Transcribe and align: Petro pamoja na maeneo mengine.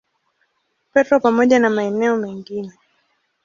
Petro 0.93 1.19
pamoja 1.21 1.59
na 1.59 1.69
maeneo 1.69 2.17
mengine. 2.17 2.73